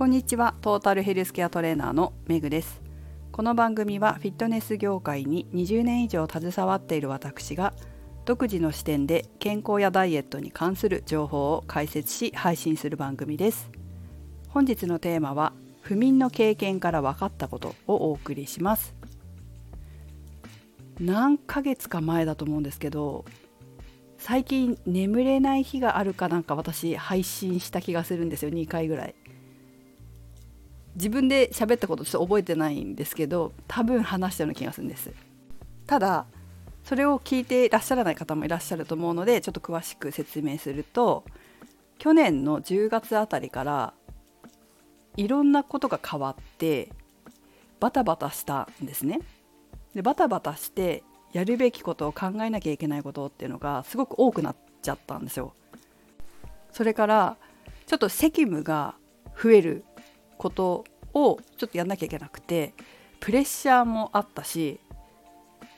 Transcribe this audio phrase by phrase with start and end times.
[0.00, 0.54] こんにちは。
[0.62, 2.80] トータルヘルスケアトレーナーのメグです。
[3.32, 7.74] この番組はフィットネス業界に20年以上携わっている私が
[8.24, 13.70] 独自の視点で健康やダイエットに関する情報を解説し配信する番組です。
[14.48, 15.52] 本日のテーマは
[15.82, 18.94] 不眠の経験から分かったことをお送りします。
[20.98, 23.26] 何ヶ月か前だと思うんですけど
[24.16, 28.50] 最近眠れない日があるかなんか私配信した気がするんですよ。
[28.50, 29.14] 2回ぐらい。
[30.94, 35.12] 自分で喋ったことちょっと覚えてないんですけど多分話したような気がするんです
[35.86, 36.26] ただ
[36.84, 41.24] それを聞いていらっしゃらない方もいらっしゃると思うのでちょっと詳しく説明すると
[41.98, 43.94] 去年の10月あたりから
[45.16, 46.90] いろんなことが変わって
[47.78, 49.20] バタバタしたんですね
[49.94, 55.52] でバタバタしてやるべきことを考えなきゃいけないことっていうのがすごく多くなっちゃったんですよ。
[56.72, 57.36] それから
[57.86, 58.94] ちょっと責務が
[59.40, 59.84] 増える
[60.40, 62.72] ことをちょっとやんなきゃいけなくて
[63.20, 64.80] プレッシャーもあったし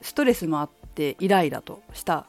[0.00, 2.26] ストレスもあってイライラとした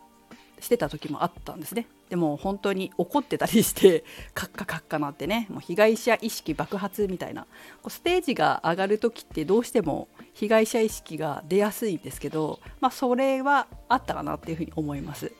[0.59, 1.87] してた時もあったんですね。
[2.09, 7.45] でも本当に怒ってたりしてカッカカッカなってねもう被害者意識爆発みたいな
[7.87, 15.33] ステージが上がる時ってどうしても被害者意識が出やすいんですけど、まあ、それはあったかなっていうふうに思います。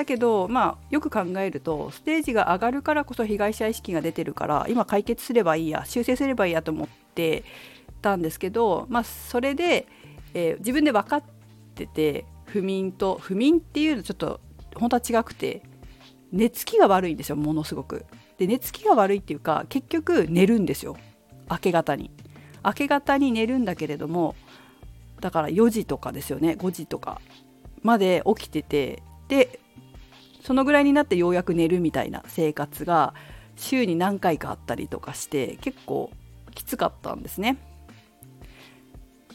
[0.00, 7.44] だけど、まあ、よく考えるとステージが上がるからこそ被害者意識が出てるから今解決すればいいや修正すればいいやと思って
[8.00, 9.86] たんですけど、まあ、それで、
[10.32, 11.22] えー、自分で分かっ
[11.74, 14.40] てて不眠と不眠っていうのちょっと
[14.74, 15.60] 本当は違くて
[16.32, 18.06] 寝つきが悪いんですよものすごく。
[18.38, 20.96] で寝つきが悪いっていうか結局寝るんですよ
[21.50, 22.10] 明け方に。
[22.64, 24.34] 明け方に寝るんだけれども
[25.20, 27.20] だから4時とかですよね5時とか
[27.82, 29.59] まで起きててで
[30.50, 33.14] そのぐらいになってようやく寝るみたいな生活が
[33.54, 36.10] 週に何回かあったりとかして結構
[36.56, 37.56] きつかったんですね。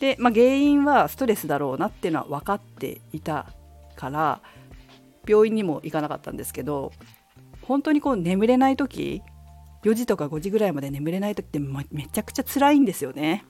[0.01, 3.45] で、まあ、原因はストレスだろうなっていうのは分かっていた
[3.95, 4.41] から
[5.25, 6.91] 病院にも行かなかったんですけど
[7.61, 9.21] 本当にこう眠れない時
[9.85, 13.45] 4時とか5時ぐらいまで眠れない時ってめちゃくちゃ辛いんですよね。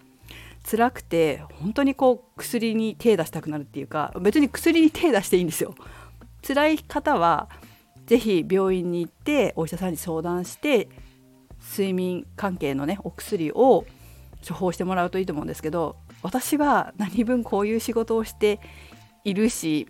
[0.70, 5.74] 辛くて本当にこう薬に手出したくなるっていうか別に薬に手出していいんですよ。
[6.46, 7.50] 辛い方は
[8.06, 10.90] 是非病院に行ってお医者さんに相談して
[11.72, 13.86] 睡眠関係のねお薬を
[14.48, 18.60] 処方してもらうといいと思うんですけど私は何分こういう仕事をして
[19.24, 19.88] いるし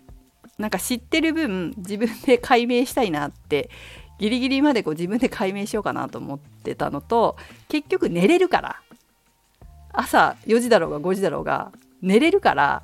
[0.58, 3.68] なんか知ってる分自分で解明したいなって
[4.18, 7.36] ギリギリまでこう自分で解明しようかなと思ってたのと
[7.68, 8.82] 結局寝れるから。
[9.96, 12.82] 朝4時だろうが5時だろうが寝れるから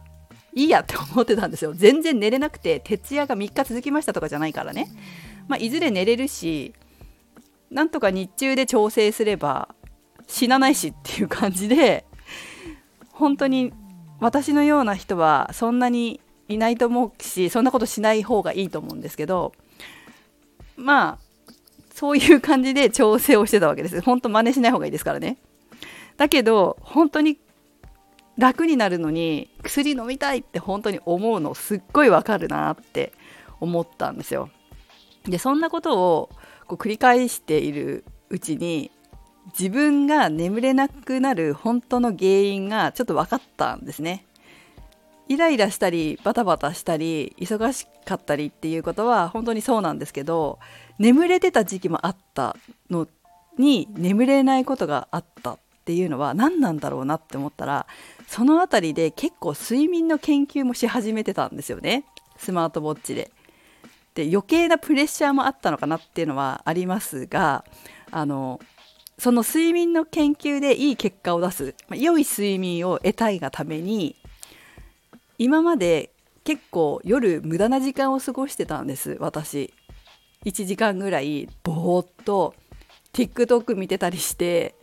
[0.55, 1.73] いいやって思ってたんですよ。
[1.75, 4.89] 全然寝れなくて徹夜が3日続きましたとかじゃないからね、
[5.49, 6.75] まあ、いずれ寝れるし
[7.71, 9.75] なんとか日中で調整すれば
[10.27, 12.05] 死なないしっていう感じで
[13.13, 13.73] 本当に
[14.21, 19.53] 私のような人はそんなにいないと思うしそんなことしない方がいいと思うんですけど
[20.77, 21.33] まあ
[21.95, 24.01] そういう感じで調整をしてたわけです。
[24.01, 25.37] 本当真似しない方がいいですからね。
[26.17, 27.39] だけど本当に
[28.39, 33.13] 楽になるのに薬飲みたいって本当に思うのすっごいわかるなって
[33.61, 34.51] 思ったんですよ。
[35.25, 36.31] でそんなことを
[36.67, 38.91] こう繰り返しているうちに
[39.59, 44.27] 自分が眠れなくなる本当の原因がちょっと分かったんですね。
[45.29, 50.59] イライラしたりバタバタしたり忙しかったりっていうことは本当にそうなんですけど
[50.99, 52.57] 眠れてた時期もあった
[52.91, 53.07] の
[53.59, 55.53] に眠れないことがあった。
[55.53, 57.87] っっていうのは何なんだろうなって思ったら
[58.29, 62.05] その辺りで結構睡眠の研究もし始めてたんですよね。
[62.39, 63.31] スマートウォッチで。
[64.15, 67.65] で余計なプレッシャーもあったのかなっていうのはありますが
[68.11, 68.61] あの
[69.19, 74.17] その睡眠の研究でいい結果を出す、ま、良い睡眠を得たいがために
[75.39, 76.11] 今まで
[76.45, 79.17] 結構夜無駄な時間を過ごしてたんです。
[79.19, 79.73] 私。
[80.45, 82.55] 1時間ぐらいぼーっと
[83.13, 84.75] TikTok 見てたりして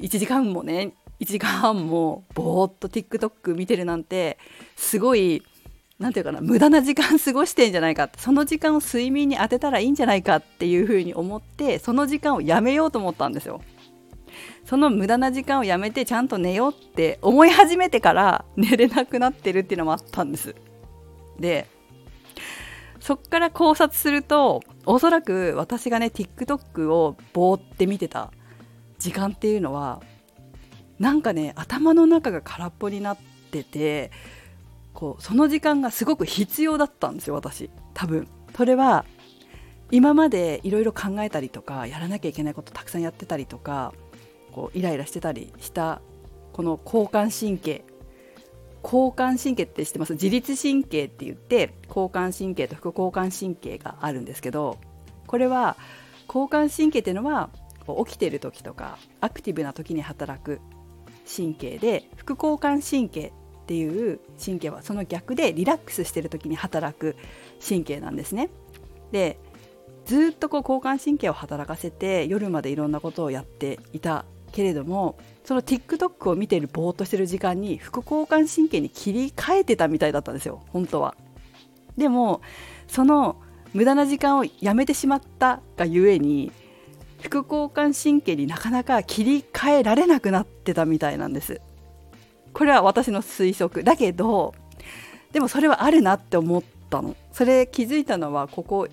[0.00, 4.38] 1時間もね1時間半もぼーっと TikTok 見てるなんて
[4.76, 5.42] すごい
[5.98, 13.62] 何て言うかな無駄な時間過ごしてんじゃないかその時間を睡眠に当てたらいいんじゃないかっていうふうに思ってその時間をやめようと思ったんですよ。
[14.66, 20.54] その無駄な時間をやめてちゃんと寝ようって思い始めてから寝れなくなってるっていうのもあったんです。
[21.38, 21.66] で
[23.00, 28.32] そっから考察するとおそらく私がね TikTok をぼーって見てた
[29.06, 30.02] 時間っていうのは
[30.98, 33.18] なんかね頭の中が空っぽになっ
[33.52, 34.10] てて
[34.92, 37.70] こうその時間がすごく必要だったんですよ私。
[37.94, 38.26] 多分。
[38.56, 39.04] それは
[39.90, 43.92] 今までいろいろ考えたりとかやらなきゃいけないことたくさんやってたりとか
[44.52, 46.00] こうイライラしてたりした
[46.52, 47.84] この交感神経。
[48.82, 50.14] 交感神経って知ってます？
[50.14, 54.78] 自律神経って言って交感神経と副交感神経があるんですけど
[55.26, 55.76] これは
[56.28, 57.50] 交感神経っていうのは
[58.04, 60.60] 起きてる時とかアクティブな時に働く
[61.26, 67.16] 神経で副交感神経っていう神経はその逆でリラックスしてる時に働く
[67.66, 68.48] 神経なんですね。
[69.10, 69.38] で
[70.04, 81.16] ずっとこう交感神経を働かせて夜までいろんなことをやっていたけれどもその TikTok を見てるぼーっとしてる時間に副交感神経に切り替えてたみたいだったんですよ本当は。
[81.96, 82.40] でも
[82.86, 83.36] その
[83.74, 86.52] 無駄な時間をやめてしまったがゆえに
[87.20, 91.60] 副交感神経になかなか切り替えられなくなってたみたいなんです。
[92.52, 94.54] これは私の推測だけど
[95.32, 97.16] でもそれはあるなって思ったの。
[97.32, 98.88] それ気づいたのはここ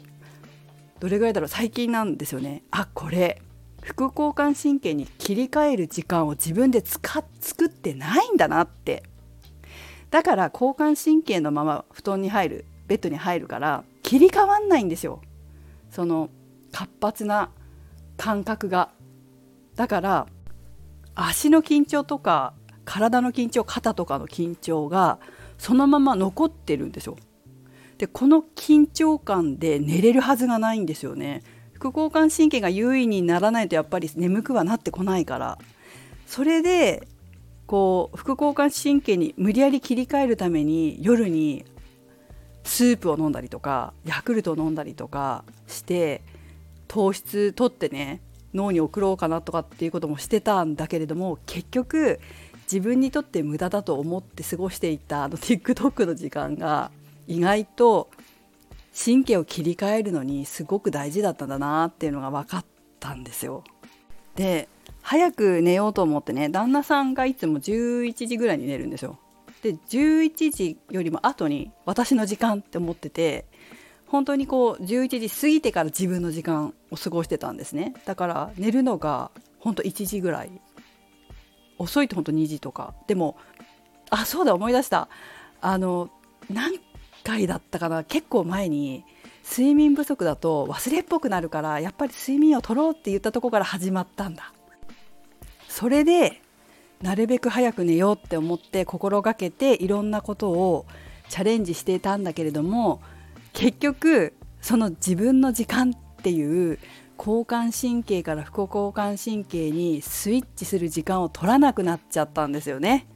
[0.99, 1.47] どれぐらいだろう？
[1.47, 2.63] 最近なんですよね。
[2.71, 3.41] あこれ。
[3.81, 9.03] 副交感神経に切り替える時間を自分で使っ作ってないんだなって。
[10.09, 15.21] だから交感神経のまま布団に入るベッドに入るから切り替わんないんですよ。
[15.91, 16.29] その
[16.71, 17.49] 活発な
[18.23, 18.89] 感覚が。
[19.75, 20.27] だから
[21.13, 22.53] 足の緊張とか
[22.85, 25.19] 体の緊張肩とかの緊張が
[25.57, 27.17] そのまま残ってるんですよ。
[27.97, 31.43] でこの緊張感で寝れるはずがないんですよね。
[31.73, 35.59] 副交感神経が優位にならないとやっぱり眠くはなってこないから。
[36.25, 37.05] それで
[37.67, 41.65] こう副交感神経に無理やり切り替えるために夜に
[42.63, 46.21] スープを飲んだりとかヤクルトを飲んだりとかして
[46.93, 48.21] 糖質取ってね
[48.53, 52.19] 脳に送ろうかなとかっていうこともしてたんだけれども結局
[52.71, 56.91] 自分にとって無駄だと思って過ごしていたあの TikTok の時間が
[57.25, 58.11] 意外と
[58.95, 62.65] 神経を切り替えるのにすごく大事だったんだなっていうのが分かっ
[62.99, 63.63] たんですよ。
[64.35, 64.69] で
[65.01, 69.17] 早く寝ようと思ってね旦那さんがいつも11時ぐらいに寝るんですよ。
[69.63, 73.45] で11時よりも後に私の時間って思ってて
[74.13, 77.95] 本当にこう11時過ぎてから自分の時間を過ごしてたんですね。
[78.05, 80.51] だから寝るのが本当1時ぐらい。
[81.79, 82.93] 遅いと本当2時とか。
[83.07, 83.37] でも
[84.11, 85.09] あそうだ思い出した。
[85.61, 86.11] あの
[86.47, 86.79] 何
[87.23, 88.03] 回だったかな。
[88.03, 89.03] 結構前に
[89.49, 94.53] 睡眠不足だと忘れっぽくなるからやっぱり睡眠を取ろうって言ったとこから始まったんだ。
[95.67, 96.39] それで
[97.01, 100.85] なるべく早く寝ようって思って心がけていろんなことを
[101.29, 103.01] チャレンジしていたんだけれども
[103.53, 106.79] 結局その自分の時間っていう
[107.17, 113.07] 交感神経から副交感神経にスイッチする時間を取らなくなっちゃったんですよね。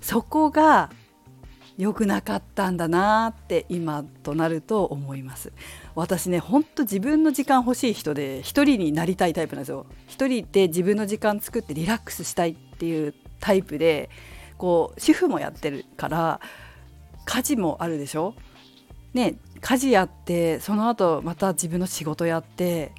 [0.00, 0.90] そこが
[1.76, 5.52] 良くなかったんだなって今となると思います。
[5.94, 9.86] 私ねほんと自分の時間欲しい人で一人になりたいタイプなんですよ。
[10.08, 14.10] 一人で自分の時間作ってリラックスしたいっていうタイプで
[14.56, 16.40] こう主婦もやってるから
[17.24, 18.34] 家事もあるでしょ？
[19.14, 22.92] ね家事やってその後また自分の仕事やって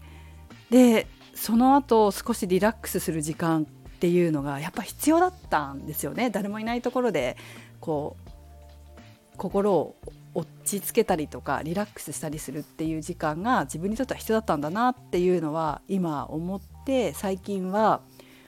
[0.70, 3.66] でその後少しリラックスする時間っ
[4.00, 7.38] ていうのがやっぱ必要だったんですよね誰もいないところで
[7.80, 9.96] こう心を
[10.36, 18.02] 落ち着けたりとかリラックスしたりするっていう時間が自分にとっては必要だったんだなっていうのは今思って最近は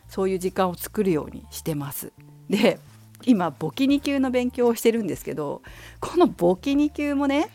[0.08, 2.12] そういう時間を作るようにしてます。
[2.50, 2.80] で
[3.26, 5.62] 今簿記2級の勉強をしてるんですけど
[6.00, 7.50] この簿記2級もね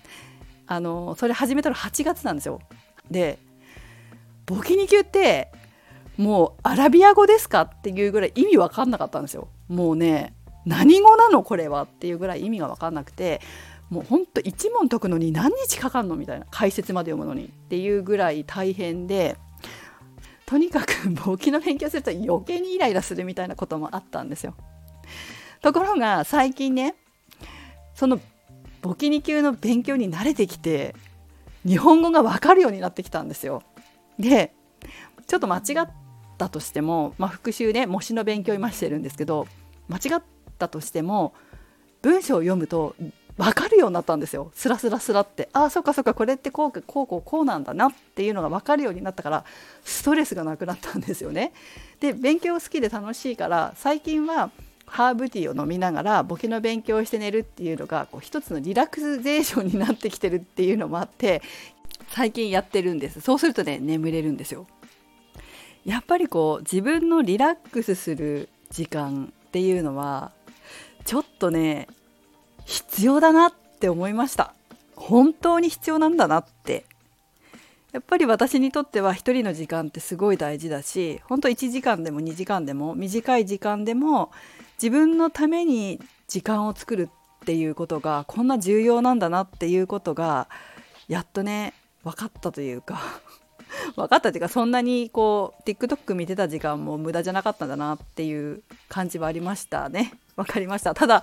[0.67, 2.61] あのそれ始めたの8月なんですよ。
[3.11, 3.39] で
[4.47, 5.51] 簿記2級って
[6.17, 9.49] もうアラビア語ですかっていうぐらい意味わかんなかったんですよ。
[9.69, 13.41] もうね何語なのこれはっていうぐらい意味が分かんなくて
[13.91, 19.37] もうほんと一問解くのに何日かかんのみたいな解説まで読むのにっていうぐらい大変で
[20.45, 24.55] とにかく簿記の勉強すると余計にイライラするみたいなこともあったんですよ。
[25.67, 26.95] ところが最近ね
[27.97, 28.21] その
[28.83, 30.95] 簿記2級の勉強に慣れてきて
[31.67, 33.65] 日本語が分かるようになってきたんですよ。
[34.17, 34.53] で
[35.27, 35.89] ちょっと間違っ
[36.39, 39.49] たとしても、まあ、復習で模試の勉強今してるんですけど
[39.89, 40.23] 間違っ
[40.57, 41.35] たとしても
[42.01, 42.95] 文章を読むと
[43.37, 49.45] 分かるようになったんですよスラスラスラってああそっかそっかこれってこうこうこうこうなんだなっていうのが分かるようになったから
[49.83, 51.53] ストレスがなくなったんですよね。
[51.99, 54.53] で勉強好きで楽しいから最近は
[54.87, 61.43] ハーブティーを飲みながら簿記の勉強をして寝るっていうのがこう一つのリラクゼーションになってきてるっていうのもあって
[62.11, 63.21] 最近やってるんです。
[63.21, 64.67] そうするとね眠れるんですよ。
[65.85, 70.33] やっぱりこう自分のリラックスする時間っていうのは
[71.05, 71.89] ちょっとね
[72.65, 74.55] 必要だなって思いました。
[74.97, 76.85] 本当に必要なんだなって。
[77.97, 84.31] やっぱり私にとっては一人の時間ってすごい大事だし本当1時間でも2時間でも短い時間でも
[84.77, 85.99] 自分のために
[86.29, 87.09] 時間を作る
[87.43, 90.47] っていうことがこんな重要なんだなっていうことが
[91.09, 91.73] やっとね
[92.05, 93.01] 分かったというか
[93.97, 98.61] 分かったというかそんなにこう TikTok 見てた時間も無駄じゃなかったんだなっていう
[98.91, 100.13] 感じはありましたね。
[100.37, 100.95] 分かりました。
[100.95, 101.23] ただ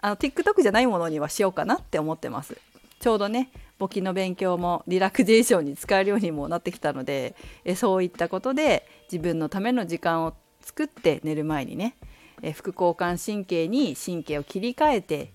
[0.00, 2.56] あの TikTok じゃないものにはしようかなって思ってます。
[3.00, 11.96] ちょうどね簿記の勉強もリラクゼーションに使えるようにもなってきたのでえそういったことで自分のための時間を作って寝る前にね
[12.42, 15.32] え副交感神経に神経を切り替えて、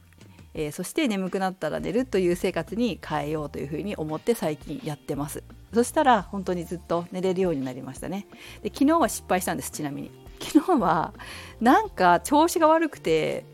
[0.53, 5.43] えそして眠くなったら寝るという生活に変えようというふうに思って最近やってます。
[5.73, 8.27] そしたら本当にずっと寝れるようになりましたね。
[8.63, 10.11] で昨日は失敗したんですちなみに。
[10.39, 11.13] 昨日は
[11.61, 13.45] なんか調子が悪くて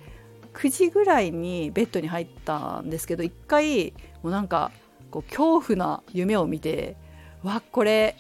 [0.54, 4.72] 9時ぐらいにベッドに入ったんですけど1回もうなんか
[5.10, 6.96] こう恐怖な夢を見て
[7.44, 8.16] わこれ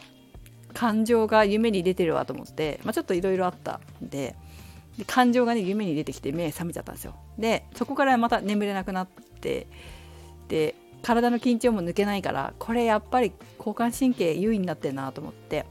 [0.73, 4.35] 感情が夢に出てるわと思って、まあ、ちょっといろいろあったんで
[4.97, 7.15] で感情がね夢に出てきて目覚めちゃったんですよ。
[7.37, 9.07] でそこからまた眠れなくなっ
[9.39, 9.67] て
[10.47, 15.65] で体の緊張も抜けないからこれやっぱり交感神経優位になってるなと思って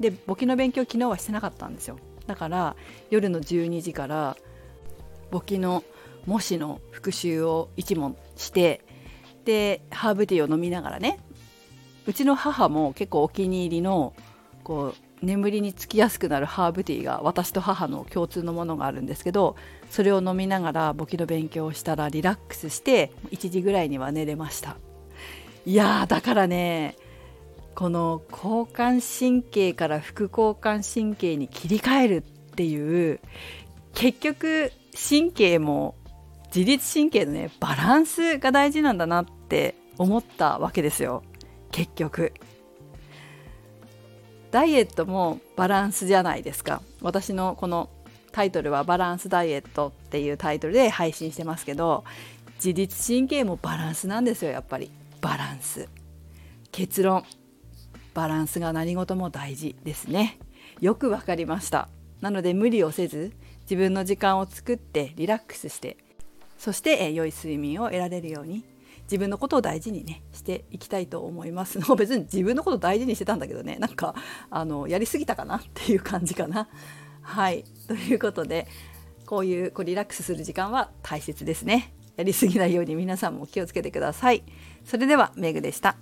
[0.00, 1.98] で簿記の勉強昨日はしてなかったんですよ。
[2.26, 2.76] だから
[3.10, 4.36] 夜の12時から
[5.30, 5.84] 簿記の
[6.26, 8.84] 模試の復習を1問して
[9.44, 11.18] でハーブティーを飲みながらね
[12.06, 14.14] うちの母も結構お気に入りの
[14.62, 19.56] こう眠りにつきやすくなるハーブティーが私と母の共通のものがあるんですけど
[19.90, 24.76] それを飲みながら簿記の勉強をしたらリラックスして1時ぐらいには寝れました。
[25.66, 26.96] いやだからね
[27.74, 32.20] この交感神経から副交感神経に切り替えるっ
[32.54, 33.20] ていう
[33.94, 34.72] 結局
[35.08, 35.96] 神経も
[36.54, 41.24] 自律神経のねバランスが大事なんだなって思ったわけですよ。
[41.72, 42.32] 結局。
[44.52, 46.80] ダイエットもバランスじゃないですか。
[47.02, 47.90] 私のこの
[48.30, 52.04] タイトルはバランスダイエットっていうタイトルで配信してますけど
[52.56, 54.92] 自律神経もバランスなんですよやっぱり。
[55.20, 55.88] バランス。
[56.70, 57.24] 結論。
[58.14, 60.38] バランスが何事も大事ですね。
[60.80, 61.88] よくわかりました。
[62.20, 63.32] なので無理をせず
[63.62, 65.96] 自分の時間を作ってリラックスして
[66.64, 68.64] そして、え良い睡眠を得られるように
[69.02, 74.14] 自分のことを大事にねしていきたいと思います もう別に自分のこと大事にしてたんだけどねなんか
[74.48, 76.70] あのやりすぎたかなっていう感じかな。
[77.20, 78.66] はいということで
[79.26, 81.92] こういうこうリラックスする時間は大切ですね。
[82.16, 84.42] やりすぎないように皆さんも気をつけてください。
[84.86, 85.98] それではメグでした。